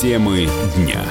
Темы 0.00 0.48
дня 0.74 1.06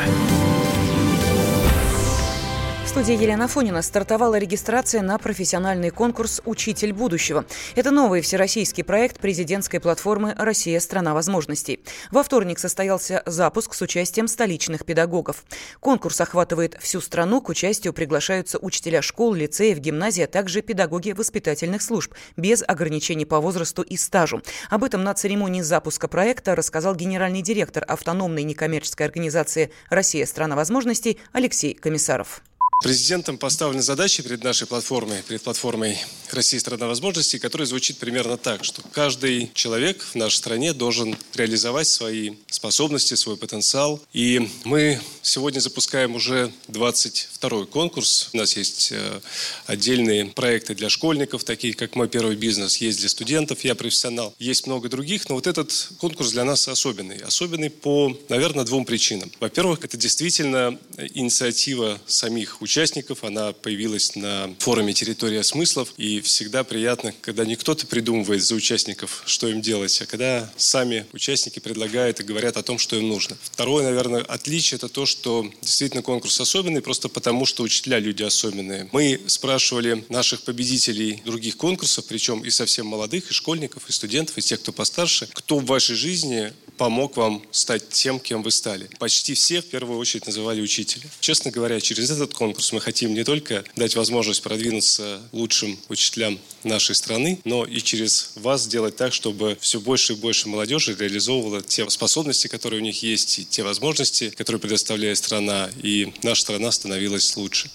студии 2.94 3.20
Елена 3.20 3.48
Фонина 3.48 3.82
стартовала 3.82 4.36
регистрация 4.38 5.02
на 5.02 5.18
профессиональный 5.18 5.90
конкурс 5.90 6.44
«Учитель 6.46 6.94
будущего». 6.94 7.44
Это 7.74 7.90
новый 7.90 8.22
всероссийский 8.22 8.84
проект 8.84 9.20
президентской 9.20 9.80
платформы 9.80 10.36
«Россия– 10.38 10.80
страна 10.80 11.16
возможностей». 11.16 11.84
Во 12.12 12.22
вторник 12.22 12.60
состоялся 12.60 13.24
запуск 13.26 13.74
с 13.74 13.82
участием 13.82 14.28
столичных 14.28 14.86
педагогов. 14.86 15.44
Конкурс 15.80 16.22
охватывает 16.22 16.78
всю 16.80 17.02
страну. 17.02 17.42
К 17.42 17.50
участию 17.50 17.94
приглашаются 17.94 18.60
учителя 18.60 19.02
школ, 19.02 19.34
лицеев, 19.34 19.80
гимназий, 19.80 20.26
а 20.26 20.28
также 20.28 20.62
педагоги 20.62 21.14
воспитательных 21.14 21.82
служб 21.82 22.14
без 22.38 22.62
ограничений 22.62 23.26
по 23.26 23.40
возрасту 23.40 23.82
и 23.82 23.98
стажу. 23.98 24.44
Об 24.70 24.84
этом 24.84 25.04
на 25.04 25.16
церемонии 25.16 25.62
запуска 25.62 26.08
проекта 26.08 26.56
рассказал 26.56 26.94
генеральный 26.94 27.42
директор 27.42 27.84
автономной 27.88 28.44
некоммерческой 28.44 29.08
организации 29.08 29.72
«Россия– 29.90 30.26
страна 30.28 30.56
возможностей» 30.56 31.18
Алексей 31.32 31.74
Комиссаров. 31.74 32.44
Президентом 32.84 33.38
поставлены 33.38 33.82
задачи 33.82 34.22
перед 34.22 34.44
нашей 34.44 34.68
платформой, 34.68 35.22
перед 35.26 35.42
платформой 35.42 35.98
России 36.34 36.58
страна 36.58 36.88
возможностей, 36.88 37.40
которая 37.40 37.66
звучит 37.66 37.98
примерно 37.98 38.38
так, 38.38 38.66
что 38.66 38.82
каждый 38.92 39.52
человек 39.54 40.04
в 40.04 40.16
нашей 40.16 40.36
стране 40.36 40.74
должен 40.74 41.16
реализовать 41.34 41.88
свои 41.88 42.32
способности, 42.50 43.14
свой 43.14 43.38
потенциал. 43.38 44.02
И 44.12 44.50
мы 44.66 45.00
сегодня 45.22 45.62
запускаем 45.62 46.16
уже 46.16 46.52
22-й 46.68 47.68
конкурс. 47.68 48.30
У 48.34 48.38
нас 48.38 48.58
есть 48.58 48.90
э, 48.92 49.22
отдельные 49.66 50.26
проекты 50.26 50.76
для 50.76 50.90
школьников, 50.90 51.46
такие 51.46 51.74
как 51.74 51.96
«Мой 51.96 52.10
первый 52.10 52.36
бизнес», 52.36 52.78
есть 52.78 53.00
для 53.00 53.08
студентов 53.08 53.64
«Я 53.64 53.76
профессионал». 53.76 54.36
Есть 54.40 54.68
много 54.68 54.90
других, 54.90 55.30
но 55.30 55.36
вот 55.36 55.48
этот 55.48 55.90
конкурс 56.00 56.32
для 56.32 56.44
нас 56.44 56.68
особенный. 56.68 57.18
Особенный 57.20 57.70
по, 57.70 58.18
наверное, 58.28 58.66
двум 58.66 58.84
причинам. 58.84 59.32
Во-первых, 59.40 59.86
это 59.86 59.96
действительно 59.96 60.78
инициатива 61.14 62.00
самих 62.08 62.62
участников. 62.74 63.24
Она 63.24 63.54
появилась 63.54 64.16
на 64.16 64.52
форуме 64.58 64.94
«Территория 64.94 65.44
смыслов». 65.44 65.94
И 65.98 66.22
всегда 66.22 66.64
приятно, 66.64 67.14
когда 67.22 67.46
не 67.46 67.56
кто-то 67.56 67.86
придумывает 67.86 68.44
за 68.44 68.56
участников, 68.56 69.22
что 69.28 69.48
им 69.48 69.62
делать, 69.62 70.02
а 70.02 70.08
когда 70.08 70.52
сами 70.58 71.06
участники 71.14 71.60
предлагают 71.60 72.20
и 72.20 72.24
говорят 72.24 72.58
о 72.58 72.64
том, 72.64 72.80
что 72.80 72.96
им 72.96 73.10
нужно. 73.10 73.38
Второе, 73.44 73.84
наверное, 73.84 74.22
отличие– 74.22 74.78
это 74.78 74.90
то, 74.90 75.06
что 75.06 75.48
действительно 75.62 76.02
конкурс 76.02 76.40
особенный, 76.40 76.82
просто 76.82 77.10
потому, 77.10 77.46
что 77.46 77.62
учителя– 77.62 78.00
люди 78.00 78.24
особенные. 78.24 78.90
Мы 78.92 79.22
спрашивали 79.28 80.04
наших 80.10 80.42
победителей 80.42 81.22
других 81.26 81.58
конкурсов, 81.58 82.06
причем 82.08 82.44
и 82.44 82.50
совсем 82.50 82.88
молодых, 82.88 83.30
и 83.30 83.34
школьников, 83.34 83.88
и 83.88 83.92
студентов, 83.92 84.36
и 84.40 84.42
тех, 84.42 84.60
кто 84.60 84.72
постарше, 84.72 85.30
кто 85.32 85.60
в 85.60 85.66
вашей 85.66 85.96
жизни 85.96 86.52
помог 86.78 87.18
вам 87.18 87.44
стать 87.52 87.90
тем, 87.90 88.20
кем 88.20 88.42
вы 88.42 88.50
стали. 88.50 88.90
Почти 88.98 89.36
все 89.36 89.62
в 89.62 89.66
первую 89.66 90.00
очередь 90.00 90.26
называли 90.26 90.60
учителя. 90.60 91.04
Честно 91.20 91.52
говоря, 91.52 91.80
через 91.80 92.10
этот 92.10 92.34
конкурс 92.34 92.53
мы 92.72 92.82
хотим 92.82 93.14
не 93.14 93.24
только 93.24 93.64
дать 93.76 93.96
возможность 93.96 94.42
продвинуться 94.42 95.22
лучшим 95.32 95.78
учителям 95.90 96.40
нашей 96.64 96.96
страны, 96.96 97.40
но 97.44 97.66
и 97.66 97.80
через 97.80 98.32
вас 98.36 98.64
сделать 98.64 98.96
так, 98.96 99.14
чтобы 99.14 99.58
все 99.60 99.80
больше 99.80 100.14
и 100.14 100.16
больше 100.16 100.50
молодежи 100.50 100.96
реализовывала 100.98 101.62
те 101.62 101.90
способности, 101.90 102.48
которые 102.48 102.82
у 102.82 102.84
них 102.84 103.04
есть, 103.04 103.40
и 103.40 103.46
те 103.46 103.64
возможности, 103.64 104.30
которые 104.30 104.60
предоставляет 104.60 105.18
страна, 105.18 105.70
и 105.82 106.14
наша 106.24 106.42
страна 106.42 106.72
становилась 106.72 107.36
лучше. 107.38 107.70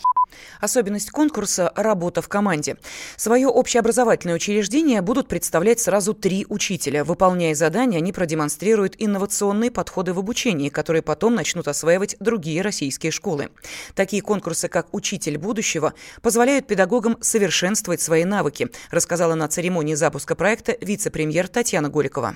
Особенность 0.60 1.10
конкурса– 1.10 1.72
работа 1.76 2.22
в 2.22 2.28
команде. 2.28 2.76
Свое 3.16 3.48
общеобразовательное 3.48 4.36
учреждение 4.36 5.02
будут 5.02 5.28
представлять 5.28 5.80
сразу 5.80 6.14
три 6.14 6.46
учителя. 6.48 7.04
Выполняя 7.04 7.54
задания, 7.54 7.98
они 7.98 8.12
продемонстрируют 8.12 8.94
инновационные 8.98 9.70
подходы 9.70 10.12
в 10.12 10.18
обучении, 10.18 10.68
которые 10.68 11.02
потом 11.02 11.34
начнут 11.34 11.68
осваивать 11.68 12.16
другие 12.20 12.62
российские 12.62 13.12
школы. 13.12 13.50
Такие 13.94 14.22
конкурсы, 14.22 14.68
как 14.68 14.88
«Учитель 14.92 15.38
будущего», 15.38 15.94
позволяют 16.22 16.66
педагогам 16.66 17.16
совершенствовать 17.20 18.00
свои 18.00 18.24
навыки, 18.24 18.68
рассказала 18.90 19.34
на 19.34 19.48
церемонии 19.48 19.94
запуска 19.94 20.34
проекта 20.34 20.76
вице-премьер 20.80 21.48
Татьяна 21.48 21.88
Голикова. 21.88 22.34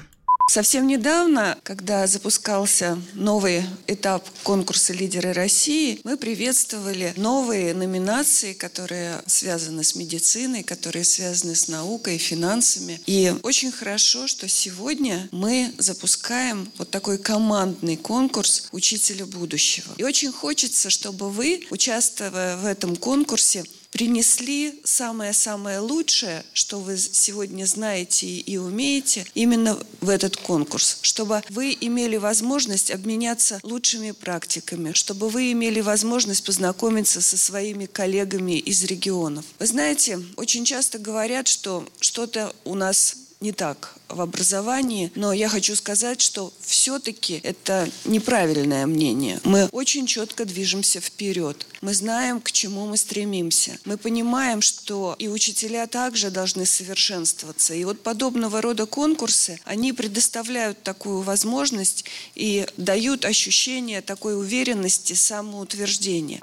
Совсем 0.49 0.87
недавно, 0.87 1.59
когда 1.63 2.07
запускался 2.07 3.01
новый 3.15 3.65
этап 3.87 4.29
конкурса 4.43 4.93
«Лидеры 4.93 5.33
России», 5.33 6.01
мы 6.05 6.17
приветствовали 6.17 7.15
новые 7.17 7.73
номинации, 7.75 8.53
которые 8.53 9.23
связаны 9.27 9.83
с 9.83 9.95
медициной, 9.95 10.63
которые 10.63 11.05
связаны 11.05 11.55
с 11.55 11.69
наукой, 11.69 12.19
финансами. 12.19 13.01
И 13.07 13.33
очень 13.43 13.73
хорошо, 13.73 14.27
что 14.27 14.47
сегодня 14.47 15.29
мы 15.33 15.73
запускаем 15.79 16.71
вот 16.77 16.91
такой 16.91 17.19
командный 17.19 17.97
конкурс 17.97 18.69
«Учителя 18.73 19.25
будущего». 19.25 19.95
И 19.97 20.05
очень 20.05 20.33
хочется, 20.33 20.91
чтобы 20.91 21.31
вы, 21.31 21.67
участвуя 21.71 22.57
в 22.57 22.67
этом 22.67 22.97
конкурсе, 22.97 23.65
принесли 23.93 24.81
самое-самое 24.85 25.79
лучшее, 25.79 26.45
что 26.55 26.81
вы 26.81 26.97
сегодня 26.97 27.67
знаете 27.67 28.27
и 28.27 28.57
умеете, 28.57 29.27
именно 29.35 29.79
в 30.01 30.09
этот 30.09 30.37
конкурс, 30.37 30.99
чтобы 31.03 31.43
вы 31.51 31.77
имели 31.81 32.17
возможность 32.17 32.91
обменяться 32.91 33.61
лучшими 33.63 34.11
практиками, 34.11 34.93
чтобы 34.95 35.29
вы 35.29 35.53
имели 35.53 35.81
возможность 35.81 36.45
познакомиться 36.45 37.21
со 37.21 37.37
своими 37.37 37.87
коллегами 37.87 38.59
из 38.59 38.83
регионов. 38.85 39.45
Вы 39.59 39.67
знаете, 39.67 40.19
очень 40.37 40.65
часто 40.65 40.99
говорят, 40.99 41.47
что 41.47 41.87
что-то 42.01 42.55
у 42.65 42.75
нас 42.75 43.17
не 43.43 43.53
так 43.53 43.95
в 44.09 44.21
образовании, 44.21 45.11
но 45.15 45.33
я 45.33 45.49
хочу 45.49 45.75
сказать, 45.77 46.21
что 46.21 46.53
все-таки 46.61 47.41
это 47.43 47.89
неправильное 48.05 48.87
мнение. 48.87 49.41
Мы 49.45 49.67
очень 49.73 50.07
четко 50.07 50.45
движемся 50.45 51.01
вперед. 51.01 51.67
Мы 51.81 51.95
знаем, 51.95 52.41
к 52.41 52.53
чему 52.53 52.87
мы 52.87 52.97
стремимся. 52.97 53.79
Мы 53.85 53.97
понимаем, 53.97 54.61
что 54.61 55.17
и 55.19 55.29
учителя 55.29 55.87
также 55.87 56.31
должны 56.31 56.67
совершенствоваться. 56.67 57.75
И 57.75 57.85
вот 57.85 58.03
подобного 58.03 58.61
рода 58.61 58.87
конкурсы, 58.87 59.59
они 59.65 59.93
предоставляют 59.93 60.83
такую 60.83 61.23
возможность 61.23 62.05
и 62.35 62.67
дают 62.77 63.25
ощущение 63.25 64.03
такой 64.03 64.39
уверенности, 64.39 65.15
самоутверждения. 65.15 66.41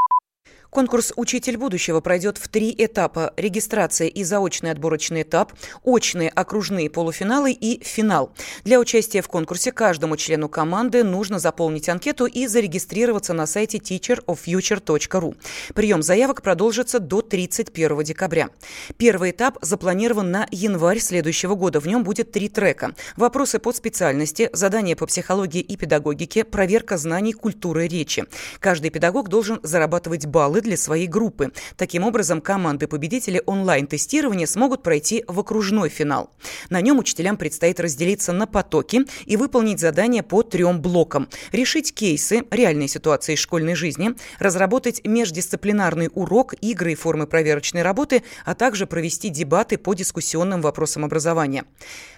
Конкурс 0.69 1.13
«Учитель 1.15 1.57
будущего» 1.57 1.99
пройдет 1.99 2.37
в 2.37 2.47
три 2.47 2.73
этапа. 2.77 3.33
Регистрация 3.37 4.07
и 4.07 4.23
заочный 4.23 4.69
отборочный 4.69 5.23
этап, 5.23 5.53
очные 5.83 6.29
окружные 6.29 6.91
полуфиналы 6.91 7.51
и 7.53 7.83
финал. 7.83 8.31
Для 8.65 8.79
участия 8.79 9.23
в 9.23 9.27
конкурсе 9.27 9.71
каждому 9.71 10.15
члену 10.15 10.47
команды 10.47 11.03
нужно 11.03 11.39
заполнить 11.39 11.89
анкету 11.89 12.27
и 12.27 12.45
зарегистрироваться 12.45 13.33
на 13.33 13.47
сайте 13.47 13.79
teacheroffuture.ru. 13.79 15.35
Прием 15.73 16.03
заявок 16.03 16.43
продолжится 16.43 16.99
до 16.99 17.23
31 17.23 18.03
декабря. 18.03 18.49
Первый 18.97 19.31
этап 19.31 19.57
запланирован 19.61 20.29
на 20.29 20.47
январь 20.51 20.99
следующего 20.99 21.55
года. 21.55 21.79
В 21.79 21.87
нем 21.87 22.03
будет 22.03 22.31
три 22.31 22.47
трека. 22.47 22.93
Вопросы 23.17 23.57
по 23.57 23.73
специальности, 23.73 24.51
задания 24.53 24.95
по 24.95 25.07
психологии 25.07 25.61
и 25.61 25.75
педагогике, 25.75 26.43
проверка 26.43 26.97
знаний 26.97 27.33
культуры 27.33 27.87
речи. 27.87 28.25
Каждый 28.59 28.91
педагог 28.91 29.29
должен 29.29 29.59
зарабатывать 29.63 30.27
баллы 30.27 30.58
баллы 30.59 30.61
для 30.61 30.77
своей 30.77 31.07
группы. 31.07 31.51
Таким 31.77 32.03
образом, 32.03 32.41
команды-победители 32.41 33.41
онлайн-тестирования 33.45 34.47
смогут 34.47 34.83
пройти 34.83 35.23
в 35.27 35.39
окружной 35.39 35.89
финал. 35.89 36.29
На 36.69 36.81
нем 36.81 36.99
учителям 36.99 37.37
предстоит 37.37 37.79
разделиться 37.79 38.33
на 38.33 38.45
потоки 38.45 39.05
и 39.25 39.37
выполнить 39.37 39.79
задания 39.79 40.23
по 40.23 40.43
трем 40.43 40.81
блокам. 40.81 41.27
Решить 41.51 41.93
кейсы, 41.93 42.43
реальные 42.51 42.87
ситуации 42.87 43.33
из 43.33 43.39
школьной 43.39 43.75
жизни, 43.75 44.11
разработать 44.39 45.01
междисциплинарный 45.05 46.09
урок, 46.13 46.53
игры 46.61 46.91
и 46.91 46.95
формы 46.95 47.27
проверочной 47.27 47.83
работы, 47.83 48.23
а 48.45 48.55
также 48.55 48.85
провести 48.85 49.29
дебаты 49.29 49.77
по 49.77 49.93
дискуссионным 49.93 50.61
вопросам 50.61 51.05
образования. 51.05 51.63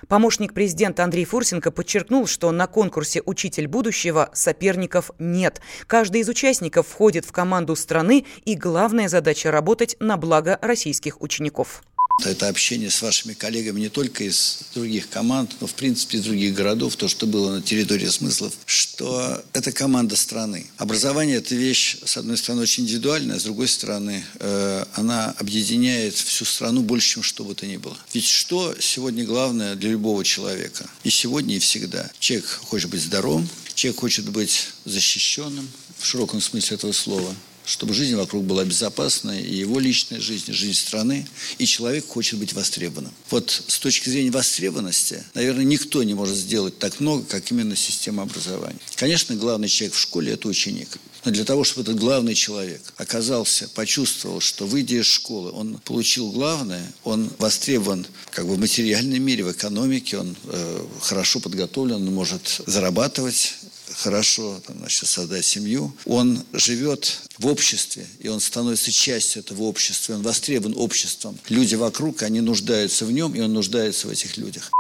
Помощник 0.07 0.53
президента 0.53 1.03
Андрей 1.03 1.25
Фурсенко 1.25 1.71
подчеркнул, 1.71 2.27
что 2.27 2.51
на 2.51 2.67
конкурсе 2.67 3.21
«Учитель 3.25 3.67
будущего» 3.67 4.29
соперников 4.33 5.11
нет. 5.19 5.61
Каждый 5.87 6.21
из 6.21 6.29
участников 6.29 6.87
входит 6.87 7.25
в 7.25 7.31
команду 7.31 7.75
страны 7.75 8.25
и 8.45 8.55
главная 8.55 9.09
задача– 9.09 9.51
работать 9.51 9.95
на 9.99 10.17
благо 10.17 10.57
российских 10.61 11.21
учеников. 11.21 11.83
Это 12.23 12.49
общение 12.49 12.91
с 12.91 13.01
вашими 13.01 13.33
коллегами 13.33 13.79
не 13.79 13.89
только 13.89 14.23
из 14.23 14.59
других 14.75 15.09
команд, 15.09 15.55
но 15.59 15.67
в 15.67 15.73
принципе 15.73 16.17
из 16.17 16.23
других 16.23 16.53
городов, 16.53 16.95
то, 16.95 17.07
что 17.07 17.25
было 17.25 17.55
на 17.55 17.61
территории 17.61 18.07
смыслов, 18.07 18.53
что 18.65 19.43
это 19.53 19.71
команда 19.71 20.15
страны. 20.15 20.67
Образование– 20.77 21.37
это 21.37 21.55
вещь, 21.55 21.97
с 22.03 22.17
одной 22.17 22.37
стороны, 22.37 22.63
очень 22.63 22.83
индивидуальная, 22.83 23.39
с 23.39 23.43
другой 23.43 23.67
стороны, 23.67 24.23
э, 24.39 24.85
она 24.93 25.33
объединяет 25.37 26.13
всю 26.13 26.45
страну 26.45 26.81
больше, 26.81 27.15
чем 27.15 27.23
что 27.23 27.43
бы 27.43 27.55
то 27.55 27.65
ни 27.65 27.77
было. 27.77 27.97
Ведь 28.13 28.27
что 28.27 28.75
сегодня 28.79 29.25
главное 29.25 29.75
для 29.75 29.89
любого 29.89 30.23
человека? 30.23 30.87
И 31.03 31.09
сегодня, 31.09 31.55
и 31.55 31.59
всегда. 31.59 32.09
Человек 32.19 32.47
хочет 32.47 32.89
быть 32.89 33.01
здоровым, 33.01 33.49
человек 33.73 33.99
хочет 33.99 34.29
быть 34.29 34.67
защищенным, 34.85 35.67
в 35.97 36.05
широком 36.05 36.41
смысле 36.41 36.77
этого 36.77 36.91
слова– 36.91 37.33
чтобы 37.71 37.93
жизнь 37.93 38.15
вокруг 38.15 38.43
была 38.43 38.65
безопасной, 38.65 39.41
и 39.41 39.55
его 39.55 39.79
личная 39.79 40.19
жизнь, 40.19 40.51
жизнь 40.51 40.77
страны, 40.77 41.25
и 41.57 41.65
человек 41.65 42.05
хочет 42.05 42.37
быть 42.37 42.51
востребованным. 42.51 43.13
Вот 43.29 43.63
с 43.65 43.79
точки 43.79 44.09
зрения 44.09 44.29
востребованности, 44.29 45.23
наверное, 45.33 45.63
никто 45.63 46.03
не 46.03 46.13
может 46.13 46.35
сделать 46.35 46.77
так 46.79 46.99
много, 46.99 47.23
как 47.23 47.49
именно 47.49 47.77
система 47.77 48.23
образования. 48.23 48.79
Конечно, 48.95 49.35
главный 49.35 49.69
человек 49.69 49.95
в 49.95 49.99
школе– 49.99 50.33
это 50.33 50.49
ученик. 50.49 50.89
Но 51.23 51.31
для 51.31 51.45
того, 51.45 51.63
чтобы 51.63 51.83
этот 51.89 52.01
главный 52.01 52.33
человек 52.33 52.81
оказался, 52.97 53.69
почувствовал, 53.69 54.41
что 54.41 54.65
выйдя 54.65 54.97
из 54.97 55.05
школы, 55.05 55.51
он 55.51 55.77
получил 55.85 56.31
главное, 56.31 56.91
он 57.03 57.31
востребован 57.37 58.05
как 58.31 58.47
бы 58.47 58.55
в 58.55 58.59
материальном 58.59 59.21
мире, 59.21 59.45
в 59.45 59.51
экономике, 59.51 60.17
он 60.17 60.35
э, 60.45 60.85
хорошо 60.99 61.39
подготовлен, 61.39 61.95
он 61.95 62.13
может 62.13 62.61
зарабатывать, 62.65 63.53
хорошо 63.95 64.61
там, 64.65 64.77
значит, 64.79 65.07
создать 65.07 65.45
семью, 65.45 65.93
он 66.05 66.43
живет 66.53 67.21
в 67.37 67.47
обществе, 67.47 68.05
и 68.19 68.27
он 68.27 68.39
становится 68.39 68.91
частью 68.91 69.41
этого 69.41 69.63
общества, 69.63 70.13
он 70.13 70.21
востребован 70.21 70.75
обществом. 70.77 71.37
Люди 71.49 71.75
вокруг, 71.75 72.23
они 72.23 72.41
нуждаются 72.41 73.05
в 73.05 73.11
нем, 73.11 73.33
и 73.35 73.39
он 73.39 73.53
нуждается 73.53 74.07
в 74.07 74.11
этих 74.11 74.37
людях. 74.37 74.71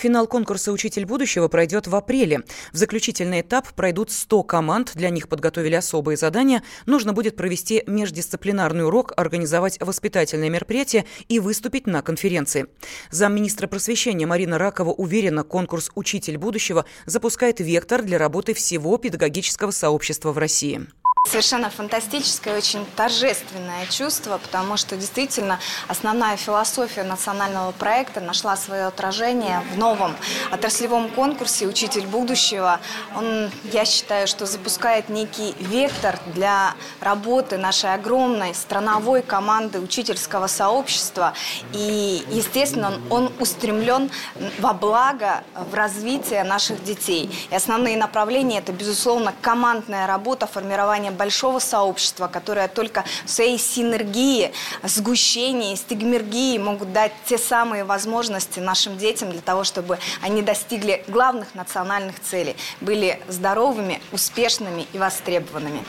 Финал 0.00 0.26
конкурса 0.26 0.72
«Учитель 0.72 1.04
будущего» 1.04 1.48
пройдет 1.48 1.86
в 1.86 1.94
апреле. 1.94 2.44
В 2.72 2.76
заключительный 2.78 3.42
этап 3.42 3.70
пройдут 3.74 4.10
100 4.10 4.44
команд. 4.44 4.92
Для 4.94 5.10
них 5.10 5.28
подготовили 5.28 5.74
особые 5.74 6.16
задания. 6.16 6.62
Нужно 6.86 7.12
будет 7.12 7.36
провести 7.36 7.84
междисциплинарный 7.86 8.86
урок, 8.86 9.12
организовать 9.18 9.78
воспитательное 9.78 10.48
мероприятие 10.48 11.04
и 11.28 11.38
выступить 11.38 11.86
на 11.86 12.00
конференции. 12.00 12.68
Замминистра 13.10 13.66
просвещения 13.66 14.26
Марина 14.26 14.56
Ракова 14.56 14.90
уверена, 14.90 15.44
конкурс 15.44 15.90
«Учитель 15.94 16.38
будущего» 16.38 16.86
запускает 17.04 17.60
вектор 17.60 18.00
для 18.00 18.16
работы 18.16 18.54
всего 18.54 18.96
педагогического 18.96 19.70
сообщества 19.70 20.32
в 20.32 20.38
России. 20.38 20.80
Совершенно 21.26 21.68
фантастическое, 21.68 22.56
очень 22.56 22.86
торжественное 22.96 23.84
чувство, 23.86 24.38
потому 24.38 24.78
что 24.78 24.96
действительно 24.96 25.60
основная 25.86 26.38
философия 26.38 27.02
национального 27.02 27.72
проекта 27.72 28.22
нашла 28.22 28.56
свое 28.56 28.86
отражение 28.86 29.62
в 29.70 29.76
новом 29.76 30.16
отраслевом 30.50 31.10
конкурсе 31.10 31.66
«Учитель 31.66 32.06
будущего». 32.06 32.80
Он, 33.14 33.50
я 33.64 33.84
считаю, 33.84 34.26
что 34.26 34.46
запускает 34.46 35.10
некий 35.10 35.54
вектор 35.58 36.18
для 36.34 36.74
работы 37.00 37.58
нашей 37.58 37.92
огромной 37.92 38.54
страновой 38.54 39.20
команды 39.20 39.78
учительского 39.78 40.46
сообщества. 40.46 41.34
И, 41.74 42.24
естественно, 42.30 42.94
он, 43.10 43.26
он 43.26 43.32
устремлен 43.40 44.10
во 44.58 44.72
благо, 44.72 45.44
в 45.54 45.74
развитие 45.74 46.44
наших 46.44 46.82
детей. 46.82 47.30
И 47.50 47.54
основные 47.54 47.98
направления– 47.98 48.58
это, 48.60 48.72
безусловно, 48.72 49.34
командная 49.42 50.06
работа, 50.06 50.46
формирование 50.46 51.09
создание 51.10 51.18
большого 51.18 51.58
сообщества, 51.58 52.28
которое 52.28 52.68
только 52.68 53.04
в 53.24 53.30
своей 53.30 53.58
синергии, 53.58 54.52
сгущении, 54.82 55.76
стигмергии 55.76 56.58
могут 56.58 56.92
дать 56.92 57.12
те 57.26 57.38
самые 57.38 57.84
возможности 57.84 58.60
нашим 58.60 58.96
детям 58.96 59.30
для 59.30 59.40
того, 59.40 59.64
чтобы 59.64 59.98
они 60.22 60.42
достигли 60.42 61.02
главных 61.08 61.54
национальных 61.54 62.20
целей, 62.20 62.56
были 62.80 63.18
здоровыми, 63.28 64.00
успешными 64.12 64.86
и 64.92 64.98
востребованными. 64.98 65.84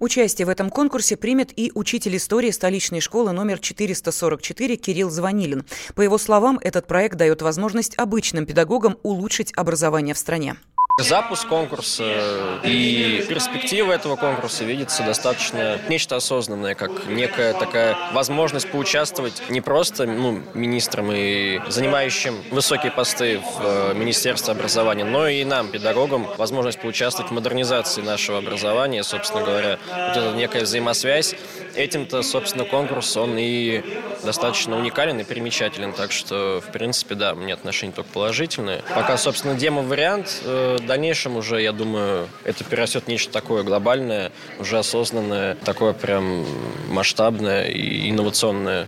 Участие 0.00 0.46
в 0.46 0.48
этом 0.48 0.70
конкурсе 0.70 1.16
примет 1.16 1.52
и 1.58 1.72
учитель 1.74 2.16
истории 2.16 2.50
столичной 2.50 3.00
школы 3.00 3.32
номер 3.32 3.58
444 3.58 4.76
Кирилл 4.76 5.10
Звонилин. 5.10 5.66
По 5.94 6.00
его 6.00 6.16
словам, 6.16 6.58
этот 6.62 6.86
проект 6.86 7.16
дает 7.16 7.42
возможность 7.42 7.98
обычным 7.98 8.46
педагогам 8.46 8.96
улучшить 9.02 9.52
образование 9.56 10.14
в 10.14 10.18
стране. 10.18 10.56
Запуск 10.98 11.48
конкурса 11.48 12.60
и 12.64 13.24
перспектива 13.28 13.92
этого 13.92 14.16
конкурса 14.16 14.64
видится 14.64 15.02
достаточно 15.02 15.78
нечто 15.88 16.16
осознанное, 16.16 16.74
как 16.74 17.06
некая 17.06 17.54
такая 17.54 17.96
возможность 18.12 18.70
поучаствовать 18.70 19.42
не 19.48 19.60
просто 19.60 20.06
ну, 20.06 20.42
министрам 20.54 21.10
и 21.12 21.60
занимающим 21.68 22.34
высокие 22.50 22.92
посты 22.92 23.38
в 23.38 23.60
э, 23.62 23.94
Министерстве 23.94 24.52
образования, 24.52 25.04
но 25.04 25.26
и 25.28 25.44
нам, 25.44 25.68
педагогам, 25.68 26.26
возможность 26.36 26.80
поучаствовать 26.80 27.30
в 27.30 27.34
модернизации 27.34 28.02
нашего 28.02 28.38
образования, 28.38 29.02
собственно 29.02 29.44
говоря. 29.44 29.78
Вот 29.86 30.16
это 30.16 30.32
некая 30.36 30.62
взаимосвязь. 30.62 31.34
Этим-то, 31.74 32.22
собственно, 32.22 32.64
конкурс, 32.64 33.16
он 33.16 33.36
и 33.38 33.82
достаточно 34.24 34.76
уникален 34.76 35.20
и 35.20 35.24
примечателен, 35.24 35.92
так 35.92 36.12
что, 36.12 36.62
в 36.66 36.72
принципе, 36.72 37.14
да, 37.14 37.34
мне 37.34 37.54
отношения 37.54 37.92
только 37.92 38.10
положительные. 38.10 38.82
Пока, 38.94 39.16
собственно, 39.16 39.54
демо-вариант 39.54 40.42
э, 40.44 40.78
в 40.80 40.86
дальнейшем 40.86 41.36
уже, 41.36 41.62
я 41.62 41.72
думаю, 41.72 42.28
это 42.44 42.64
перерастет 42.64 43.08
нечто 43.08 43.32
такое 43.32 43.62
глобальное, 43.62 44.32
уже 44.58 44.78
осознанное, 44.78 45.54
такое 45.64 45.92
прям 45.92 46.44
масштабное 46.88 47.68
и 47.68 48.10
инновационное. 48.10 48.86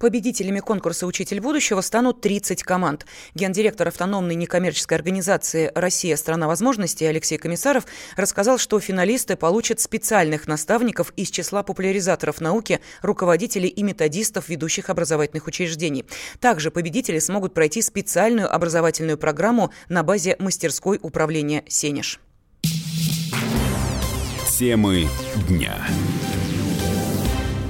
Победителями 0.00 0.60
конкурса 0.60 1.06
«Учитель 1.06 1.40
будущего» 1.40 1.82
станут 1.82 2.22
30 2.22 2.62
команд. 2.62 3.04
Гендиректор 3.34 3.86
автономной 3.86 4.34
некоммерческой 4.34 4.96
организации 4.96 5.70
«Россия. 5.74 6.16
Страна 6.16 6.46
возможностей» 6.46 7.04
Алексей 7.04 7.36
Комиссаров 7.36 7.84
рассказал, 8.16 8.56
что 8.56 8.80
финалисты 8.80 9.36
получат 9.36 9.78
специальных 9.78 10.48
наставников 10.48 11.12
из 11.16 11.30
числа 11.30 11.62
популяризаторов 11.62 12.40
науки, 12.40 12.80
руководителей 13.02 13.68
и 13.68 13.82
методистов 13.82 14.48
ведущих 14.48 14.88
образовательных 14.88 15.46
учреждений. 15.46 16.06
Также 16.40 16.70
победители 16.70 17.18
смогут 17.18 17.52
пройти 17.52 17.82
специальную 17.82 18.50
образовательную 18.50 19.18
программу 19.18 19.70
на 19.90 20.02
базе 20.02 20.34
мастерской 20.38 20.98
управления 21.02 21.62
«Сенеж». 21.68 22.20
Темы 24.58 25.08
дня. 25.46 25.76